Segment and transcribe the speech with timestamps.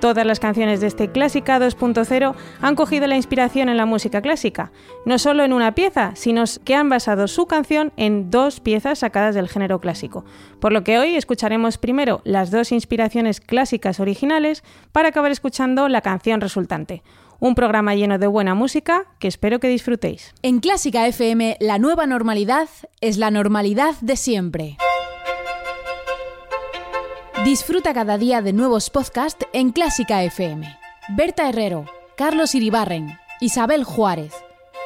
[0.00, 4.70] Todas las canciones de este Clásica 2.0 han cogido la inspiración en la música clásica,
[5.06, 9.34] no solo en una pieza, sino que han basado su canción en dos piezas sacadas
[9.34, 10.24] del género clásico.
[10.60, 14.62] Por lo que hoy escucharemos primero las dos inspiraciones clásicas originales
[14.92, 17.02] para acabar escuchando la canción resultante.
[17.38, 20.34] Un programa lleno de buena música que espero que disfrutéis.
[20.42, 22.68] En Clásica FM, la nueva normalidad
[23.00, 24.76] es la normalidad de siempre.
[27.44, 30.66] Disfruta cada día de nuevos podcasts en Clásica FM.
[31.10, 31.84] Berta Herrero,
[32.16, 34.32] Carlos Iribarren, Isabel Juárez,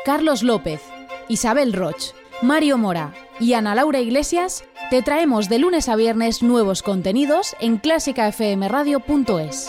[0.04, 0.82] Carlos López,
[1.28, 2.12] Isabel Roch,
[2.42, 7.78] Mario Mora y Ana Laura Iglesias te traemos de lunes a viernes nuevos contenidos en
[7.78, 9.68] clásicafmradio.es.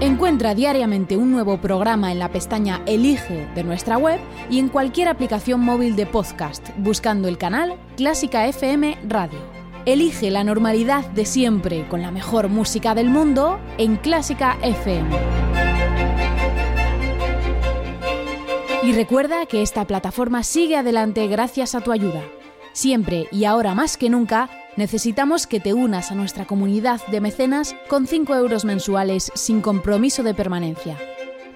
[0.00, 5.08] Encuentra diariamente un nuevo programa en la pestaña Elige de nuestra web y en cualquier
[5.08, 9.53] aplicación móvil de podcast buscando el canal Clásica FM Radio.
[9.86, 15.10] Elige la normalidad de siempre con la mejor música del mundo en Clásica FM.
[18.82, 22.22] Y recuerda que esta plataforma sigue adelante gracias a tu ayuda.
[22.72, 27.76] Siempre y ahora más que nunca, necesitamos que te unas a nuestra comunidad de mecenas
[27.86, 30.98] con 5 euros mensuales sin compromiso de permanencia.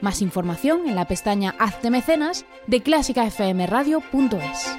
[0.02, 4.76] Más información en la pestaña Hazte mecenas de clásicafmradio.es.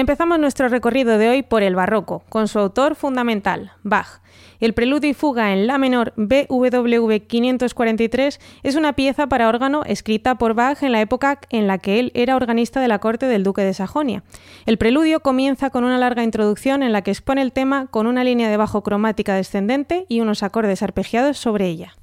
[0.00, 4.22] Empezamos nuestro recorrido de hoy por el barroco, con su autor fundamental, Bach.
[4.58, 10.36] El preludio y fuga en La menor BWV 543 es una pieza para órgano escrita
[10.36, 13.44] por Bach en la época en la que él era organista de la corte del
[13.44, 14.22] duque de Sajonia.
[14.64, 18.24] El preludio comienza con una larga introducción en la que expone el tema con una
[18.24, 21.99] línea de bajo cromática descendente y unos acordes arpegiados sobre ella.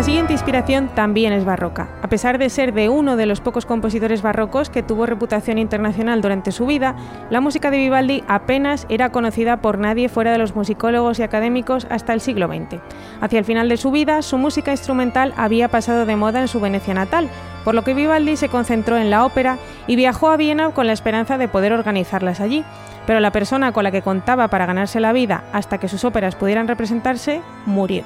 [0.00, 1.90] La siguiente inspiración también es barroca.
[2.00, 6.22] A pesar de ser de uno de los pocos compositores barrocos que tuvo reputación internacional
[6.22, 6.96] durante su vida,
[7.28, 11.86] la música de Vivaldi apenas era conocida por nadie fuera de los musicólogos y académicos
[11.90, 12.80] hasta el siglo XX.
[13.20, 16.60] Hacia el final de su vida, su música instrumental había pasado de moda en su
[16.60, 17.28] Venecia natal,
[17.62, 20.94] por lo que Vivaldi se concentró en la ópera y viajó a Viena con la
[20.94, 22.64] esperanza de poder organizarlas allí.
[23.06, 26.36] Pero la persona con la que contaba para ganarse la vida hasta que sus óperas
[26.36, 28.04] pudieran representarse murió.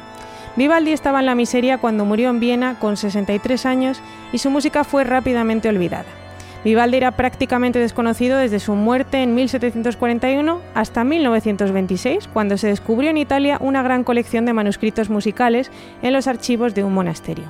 [0.56, 4.00] Vivaldi estaba en la miseria cuando murió en Viena con 63 años
[4.32, 6.04] y su música fue rápidamente olvidada.
[6.64, 13.18] Vivaldi era prácticamente desconocido desde su muerte en 1741 hasta 1926, cuando se descubrió en
[13.18, 15.70] Italia una gran colección de manuscritos musicales
[16.02, 17.44] en los archivos de un monasterio.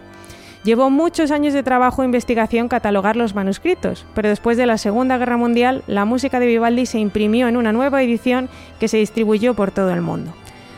[0.65, 5.19] Llevó muchos años de trabajo e investigación catalogar los manuscritos, pero después de la Segunda
[5.19, 8.49] Guerra Mundial, la música de Vivaldi se imprimió en una nueva edición
[8.81, 10.33] que se distribuyó por todo el mundo.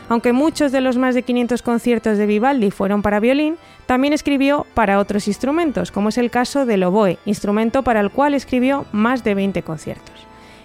[0.09, 4.65] Aunque muchos de los más de 500 conciertos de Vivaldi fueron para violín, también escribió
[4.73, 9.23] para otros instrumentos, como es el caso del oboe, instrumento para el cual escribió más
[9.23, 10.15] de 20 conciertos.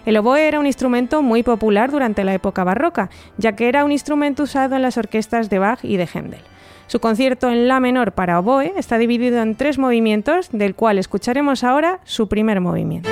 [0.05, 3.91] El oboe era un instrumento muy popular durante la época barroca, ya que era un
[3.91, 6.41] instrumento usado en las orquestas de Bach y de Händel.
[6.87, 11.63] Su concierto en La menor para oboe está dividido en tres movimientos, del cual escucharemos
[11.63, 13.09] ahora su primer movimiento.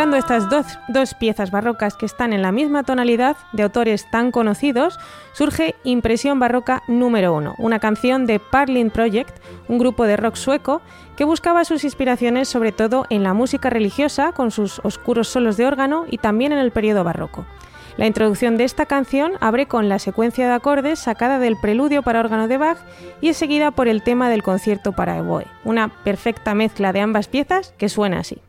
[0.00, 0.48] Mezclando estas
[0.88, 4.98] dos, piezas barrocas que están en la misma tonalidad de autores tan conocidos,
[5.34, 9.38] surge Impresión Barroca número 1, una canción de Parlin Project,
[9.68, 10.80] un grupo de rock sueco
[11.18, 15.66] que buscaba sus inspiraciones sobre todo en la música religiosa, con sus oscuros solos de
[15.66, 17.44] órgano y también en el periodo barroco.
[17.98, 22.20] La introducción de esta canción abre con la secuencia de acordes sacada del preludio para
[22.20, 22.78] órgano de Bach
[23.20, 27.28] y es seguida por el tema del concierto para oboe, una perfecta mezcla de ambas
[27.28, 28.40] piezas que suena así.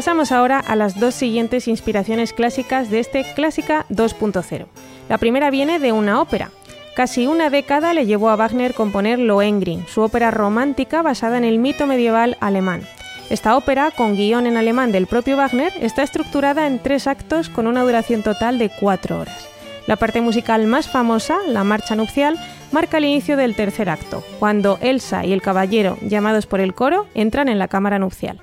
[0.00, 4.64] Pasamos ahora a las dos siguientes inspiraciones clásicas de este Clásica 2.0.
[5.10, 6.50] La primera viene de una ópera.
[6.96, 11.58] Casi una década le llevó a Wagner componer Lohengrin, su ópera romántica basada en el
[11.58, 12.80] mito medieval alemán.
[13.28, 17.66] Esta ópera, con guion en alemán del propio Wagner, está estructurada en tres actos con
[17.66, 19.50] una duración total de cuatro horas.
[19.86, 22.38] La parte musical más famosa, la marcha nupcial,
[22.72, 27.06] marca el inicio del tercer acto, cuando Elsa y el caballero, llamados por el coro,
[27.12, 28.40] entran en la cámara nupcial.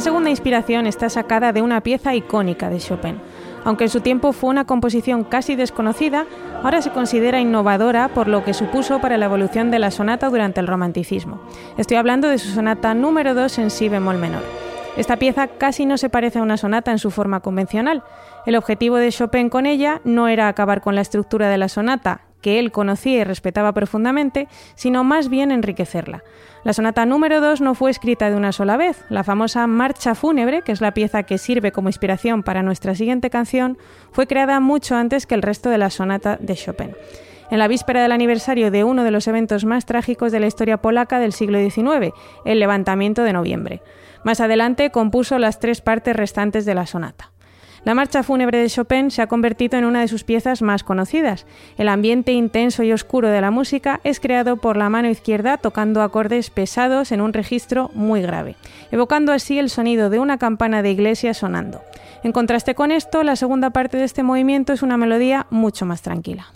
[0.00, 3.20] La segunda inspiración está sacada de una pieza icónica de Chopin.
[3.66, 6.24] Aunque en su tiempo fue una composición casi desconocida,
[6.62, 10.58] ahora se considera innovadora por lo que supuso para la evolución de la sonata durante
[10.58, 11.42] el romanticismo.
[11.76, 14.40] Estoy hablando de su sonata número 2 en si bemol menor.
[14.96, 18.02] Esta pieza casi no se parece a una sonata en su forma convencional.
[18.46, 22.22] El objetivo de Chopin con ella no era acabar con la estructura de la sonata,
[22.40, 26.22] que él conocía y respetaba profundamente, sino más bien enriquecerla.
[26.62, 29.04] La sonata número 2 no fue escrita de una sola vez.
[29.08, 33.30] La famosa Marcha Fúnebre, que es la pieza que sirve como inspiración para nuestra siguiente
[33.30, 33.78] canción,
[34.12, 36.94] fue creada mucho antes que el resto de la sonata de Chopin.
[37.50, 40.76] En la víspera del aniversario de uno de los eventos más trágicos de la historia
[40.80, 43.82] polaca del siglo XIX, el levantamiento de noviembre.
[44.22, 47.29] Más adelante compuso las tres partes restantes de la sonata.
[47.84, 51.46] La marcha fúnebre de Chopin se ha convertido en una de sus piezas más conocidas.
[51.78, 56.02] El ambiente intenso y oscuro de la música es creado por la mano izquierda tocando
[56.02, 58.56] acordes pesados en un registro muy grave,
[58.90, 61.80] evocando así el sonido de una campana de iglesia sonando.
[62.22, 66.02] En contraste con esto, la segunda parte de este movimiento es una melodía mucho más
[66.02, 66.48] tranquila.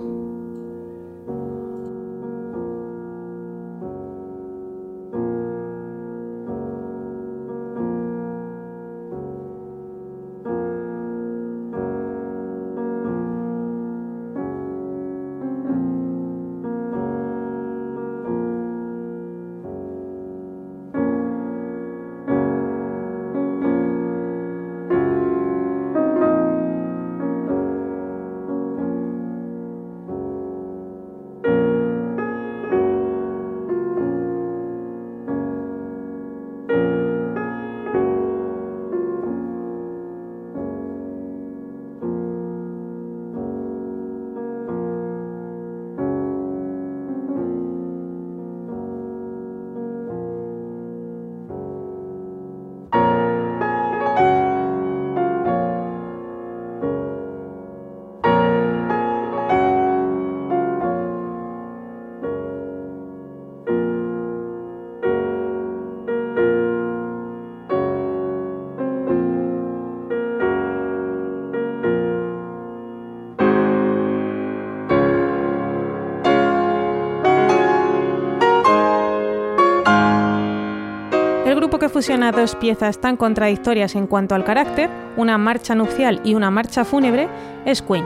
[81.94, 86.84] Fusiona dos piezas tan contradictorias en cuanto al carácter, una marcha nupcial y una marcha
[86.84, 87.28] fúnebre,
[87.66, 88.04] es Queen.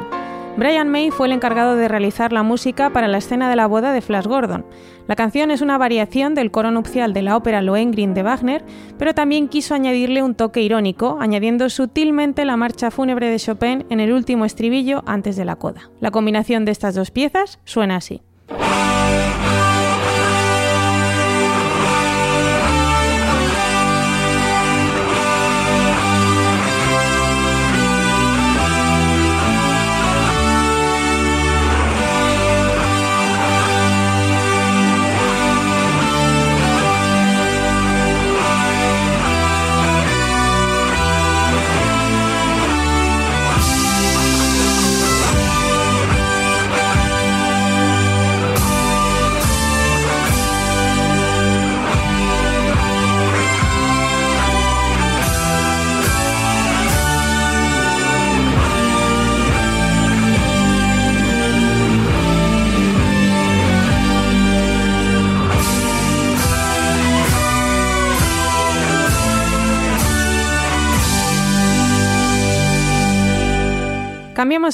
[0.58, 3.92] Brian May fue el encargado de realizar la música para la escena de la boda
[3.94, 4.66] de Flash Gordon.
[5.06, 8.62] La canción es una variación del coro nupcial de la ópera Lohengrin de Wagner,
[8.98, 14.00] pero también quiso añadirle un toque irónico, añadiendo sutilmente la marcha fúnebre de Chopin en
[14.00, 15.88] el último estribillo antes de la coda.
[16.00, 18.20] La combinación de estas dos piezas suena así.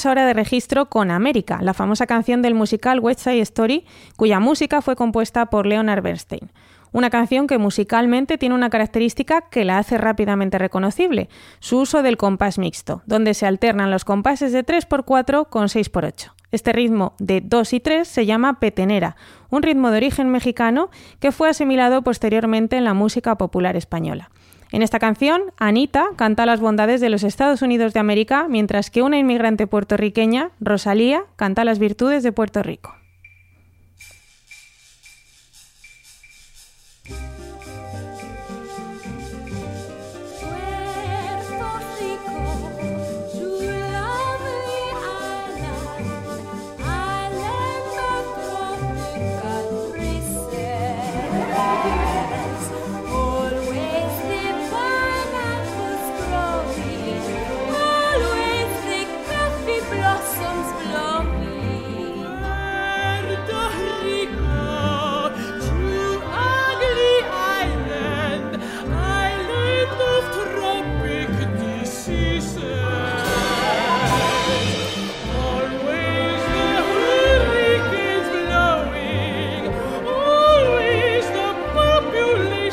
[0.05, 3.85] Ahora de registro con América, la famosa canción del musical West Side Story,
[4.17, 6.51] cuya música fue compuesta por Leonard Bernstein.
[6.91, 11.27] Una canción que musicalmente tiene una característica que la hace rápidamente reconocible,
[11.59, 16.33] su uso del compás mixto, donde se alternan los compases de 3x4 con 6x8.
[16.51, 19.15] Este ritmo de 2 y 3 se llama petenera,
[19.49, 20.89] un ritmo de origen mexicano
[21.19, 24.29] que fue asimilado posteriormente en la música popular española.
[24.71, 29.01] En esta canción, Anita canta las bondades de los Estados Unidos de América, mientras que
[29.01, 32.93] una inmigrante puertorriqueña, Rosalía, canta las virtudes de Puerto Rico.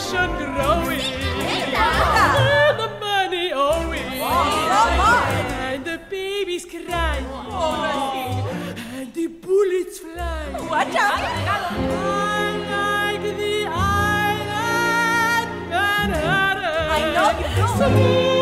[0.02, 1.00] population growing.
[1.74, 4.20] And the money owing.
[4.20, 5.28] Oh,
[5.60, 7.26] and the babies crying.
[7.30, 7.84] Oh,
[8.94, 10.68] and the bullets flying.
[10.68, 11.20] Watch out!
[11.84, 16.90] I like the island Manhattan.
[16.90, 18.41] I know you do.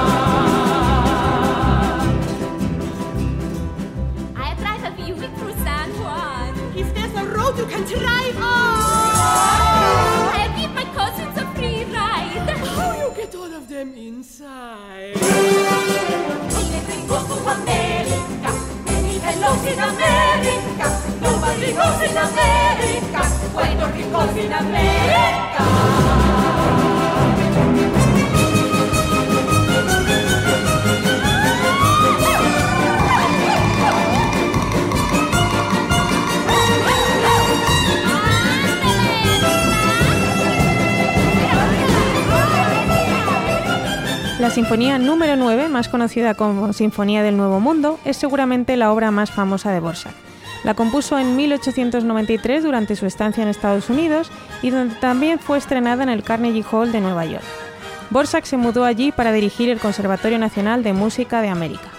[44.71, 49.29] Sinfonía número 9, más conocida como Sinfonía del Nuevo Mundo, es seguramente la obra más
[49.29, 50.13] famosa de Borsak.
[50.63, 54.31] La compuso en 1893 durante su estancia en Estados Unidos
[54.61, 57.43] y donde también fue estrenada en el Carnegie Hall de Nueva York.
[58.11, 61.90] Borsak se mudó allí para dirigir el Conservatorio Nacional de Música de América.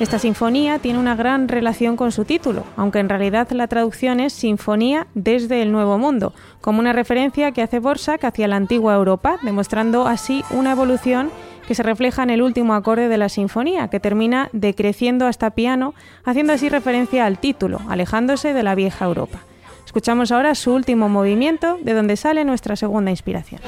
[0.00, 4.32] Esta sinfonía tiene una gran relación con su título, aunque en realidad la traducción es
[4.32, 9.38] Sinfonía desde el Nuevo Mundo, como una referencia que hace Borsak hacia la antigua Europa,
[9.42, 11.32] demostrando así una evolución
[11.66, 15.94] que se refleja en el último acorde de la sinfonía, que termina decreciendo hasta piano,
[16.24, 19.40] haciendo así referencia al título, alejándose de la vieja Europa.
[19.84, 23.60] Escuchamos ahora su último movimiento, de donde sale nuestra segunda inspiración.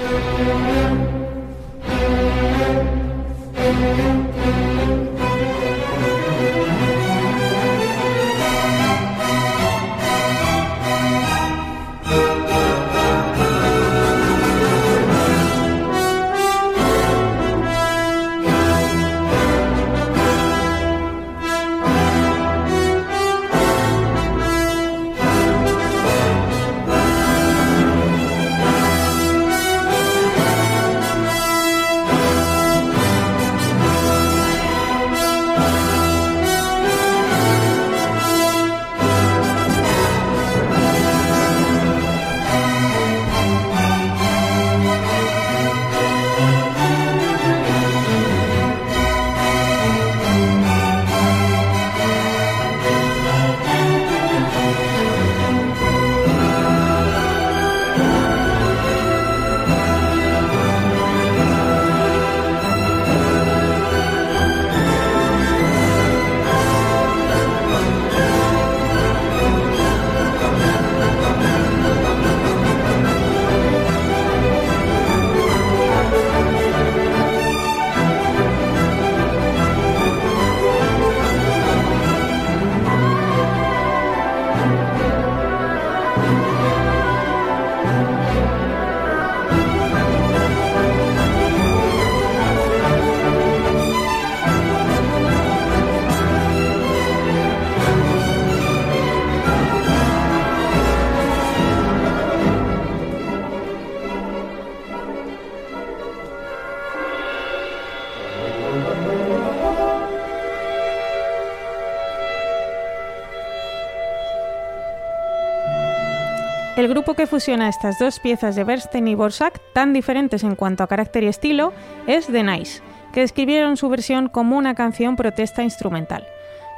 [116.81, 120.83] El grupo que fusiona estas dos piezas de Bernstein y Borsak, tan diferentes en cuanto
[120.83, 121.75] a carácter y estilo,
[122.07, 122.81] es The Nice,
[123.12, 126.27] que describieron su versión como una canción protesta instrumental.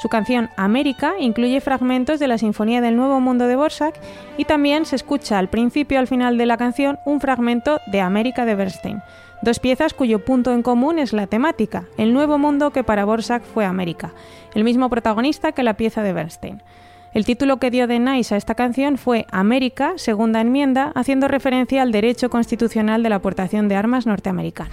[0.01, 3.95] Su canción América incluye fragmentos de la Sinfonía del Nuevo Mundo de Borsak
[4.37, 8.01] y también se escucha al principio y al final de la canción un fragmento de
[8.01, 9.03] América de Bernstein,
[9.41, 13.45] dos piezas cuyo punto en común es la temática, el nuevo mundo que para Borsak
[13.45, 14.11] fue América,
[14.57, 16.61] el mismo protagonista que la pieza de Bernstein.
[17.14, 21.83] El título que dio de Nice a esta canción fue América, segunda enmienda, haciendo referencia
[21.83, 24.70] al derecho constitucional de la aportación de armas norteamericana.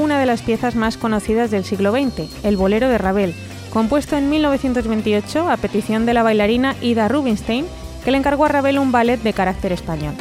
[0.00, 3.34] Una de las piezas más conocidas del siglo XX, el Bolero de Ravel,
[3.72, 7.66] compuesto en 1928 a petición de la bailarina Ida Rubinstein,
[8.04, 10.14] que le encargó a Ravel un ballet de carácter español.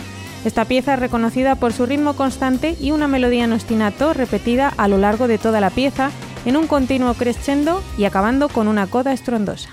[0.45, 4.87] Esta pieza es reconocida por su ritmo constante y una melodía en ostinato repetida a
[4.87, 6.11] lo largo de toda la pieza
[6.45, 9.69] en un continuo crescendo y acabando con una coda estrondosa.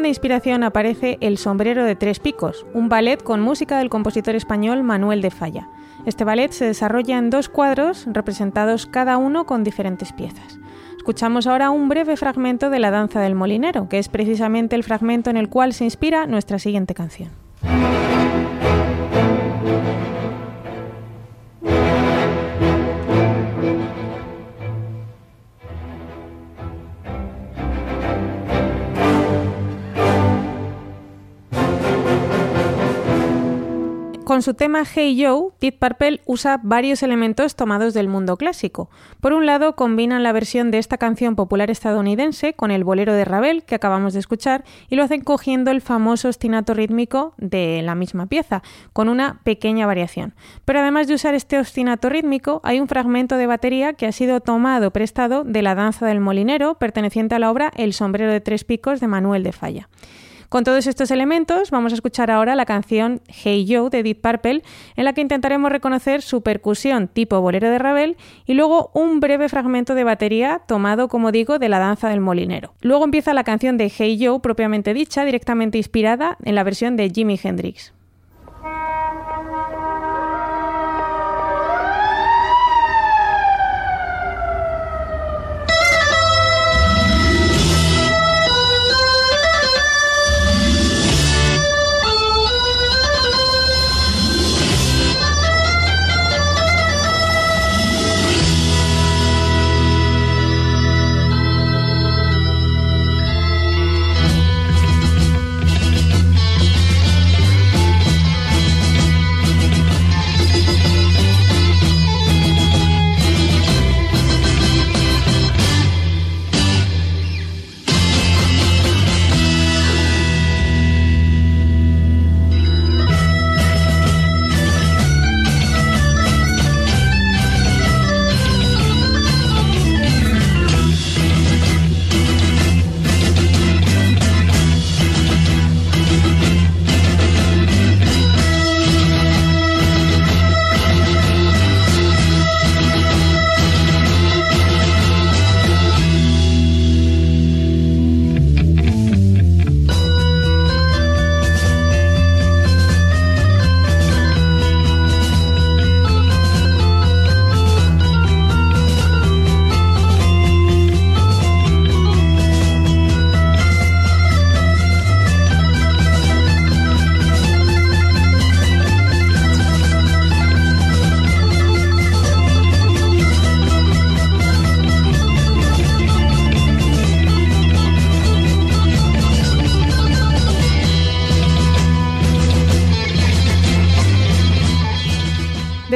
[0.00, 4.82] Segunda inspiración aparece El sombrero de tres picos, un ballet con música del compositor español
[4.82, 5.68] Manuel de Falla.
[6.06, 10.58] Este ballet se desarrolla en dos cuadros representados cada uno con diferentes piezas.
[10.96, 15.28] Escuchamos ahora un breve fragmento de La danza del molinero, que es precisamente el fragmento
[15.28, 17.39] en el cual se inspira nuestra siguiente canción.
[34.30, 38.88] Con su tema Hey Joe, Deep Purple usa varios elementos tomados del mundo clásico.
[39.20, 43.24] Por un lado, combinan la versión de esta canción popular estadounidense con el bolero de
[43.24, 47.96] Ravel que acabamos de escuchar y lo hacen cogiendo el famoso ostinato rítmico de la
[47.96, 48.62] misma pieza,
[48.92, 50.32] con una pequeña variación.
[50.64, 54.38] Pero además de usar este ostinato rítmico, hay un fragmento de batería que ha sido
[54.38, 58.62] tomado prestado de la danza del molinero, perteneciente a la obra El sombrero de tres
[58.62, 59.88] picos de Manuel de Falla.
[60.50, 64.64] Con todos estos elementos, vamos a escuchar ahora la canción Hey Joe de Deep Purple,
[64.96, 69.48] en la que intentaremos reconocer su percusión tipo bolero de Ravel y luego un breve
[69.48, 72.74] fragmento de batería tomado, como digo, de la danza del molinero.
[72.80, 77.10] Luego empieza la canción de Hey Joe propiamente dicha, directamente inspirada en la versión de
[77.10, 77.92] Jimi Hendrix.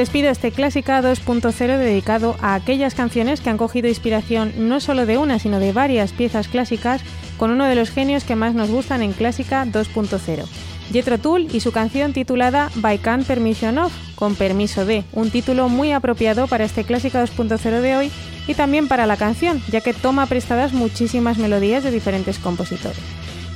[0.05, 5.17] Despido este Clásica 2.0 dedicado a aquellas canciones que han cogido inspiración no solo de
[5.17, 7.01] una, sino de varias piezas clásicas
[7.37, 10.45] con uno de los genios que más nos gustan en Clásica 2.0.
[10.93, 15.69] Jethro Tull y su canción titulada By Can Permission Of, con permiso de, un título
[15.69, 18.11] muy apropiado para este Clásica 2.0 de hoy
[18.47, 22.99] y también para la canción, ya que toma prestadas muchísimas melodías de diferentes compositores.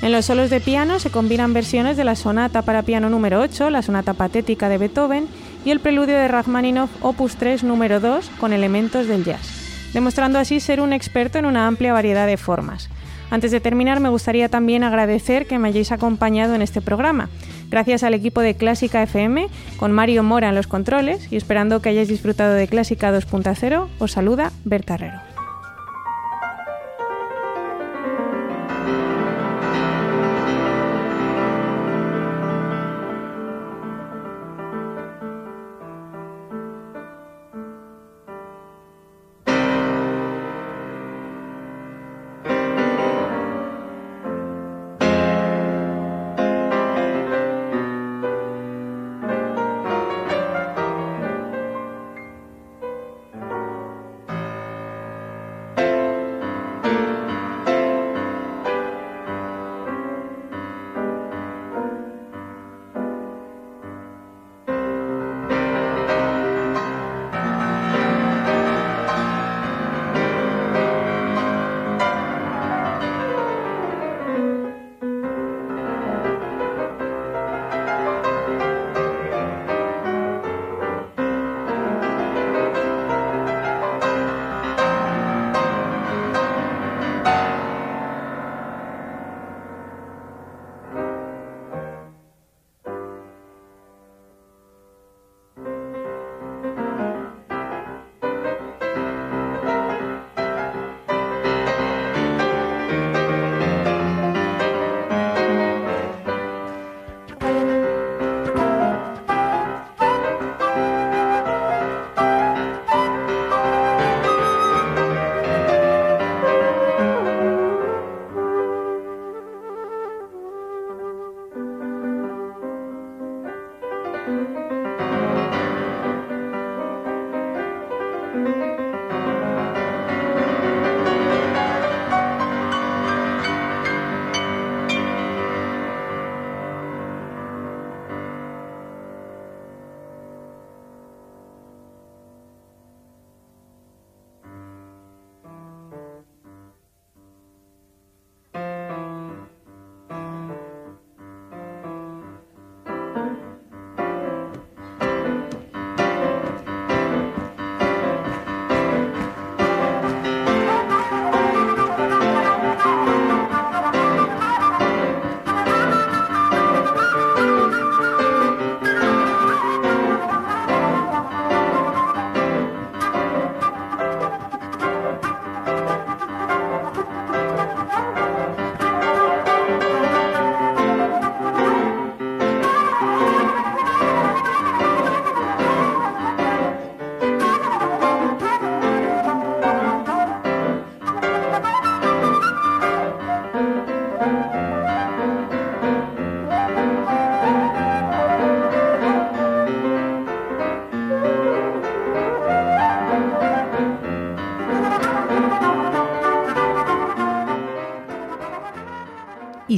[0.01, 3.69] En los solos de piano se combinan versiones de la sonata para piano número 8,
[3.69, 5.27] la sonata patética de Beethoven
[5.65, 10.60] y el preludio de Rachmaninoff Opus 3 número 2 con elementos del jazz, demostrando así
[10.60, 12.89] ser un experto en una amplia variedad de formas.
[13.32, 17.30] Antes de terminar, me gustaría también agradecer que me hayáis acompañado en este programa.
[17.69, 21.89] Gracias al equipo de Clásica FM, con Mario Mora en los controles y esperando que
[21.89, 25.28] hayáis disfrutado de Clásica 2.0, os saluda Berta Herrero.